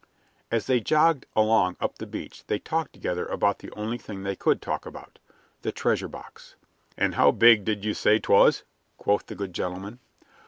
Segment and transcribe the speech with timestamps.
[0.49, 4.35] As they jogged along up the beach they talked together about the only thing they
[4.35, 5.19] could talk about
[5.61, 6.55] the treasure box.
[6.97, 8.63] "And how big did you say 'twas?"
[8.97, 9.99] quoth the good gentleman.